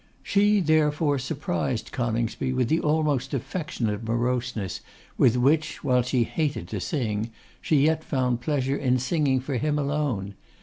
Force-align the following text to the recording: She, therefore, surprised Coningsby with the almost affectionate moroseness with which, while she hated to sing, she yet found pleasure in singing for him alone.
She, 0.23 0.61
therefore, 0.61 1.19
surprised 1.19 1.91
Coningsby 1.91 2.53
with 2.53 2.69
the 2.69 2.79
almost 2.79 3.35
affectionate 3.35 4.03
moroseness 4.03 4.81
with 5.15 5.37
which, 5.37 5.83
while 5.83 6.01
she 6.01 6.23
hated 6.23 6.67
to 6.69 6.79
sing, 6.79 7.29
she 7.61 7.83
yet 7.85 8.03
found 8.03 8.41
pleasure 8.41 8.75
in 8.77 8.97
singing 8.97 9.39
for 9.41 9.57
him 9.57 9.77
alone. 9.77 10.33